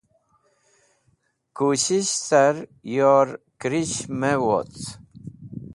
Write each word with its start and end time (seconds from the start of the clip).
Kushish 1.55 2.13
car 2.27 2.55
yor 2.95 3.27
kẽrish 3.59 3.97
me 4.19 4.31
woc. 4.45 4.71